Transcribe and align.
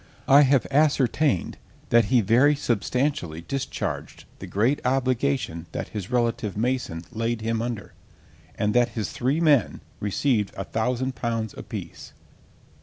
I 0.27 0.41
have 0.41 0.65
ascertained 0.71 1.59
that 1.89 2.05
he 2.05 2.21
very 2.21 2.55
substantially 2.55 3.41
discharged 3.41 4.25
the 4.39 4.47
great 4.47 4.83
obligation 4.83 5.67
that 5.73 5.89
his 5.89 6.09
relative 6.09 6.57
Mason 6.57 7.03
laid 7.11 7.41
him 7.41 7.61
under, 7.61 7.93
and 8.55 8.73
that 8.73 8.89
his 8.97 9.11
three 9.11 9.39
men 9.39 9.79
received 9.99 10.55
a 10.57 10.63
thousand 10.63 11.13
pounds 11.13 11.53
apiece. 11.55 12.13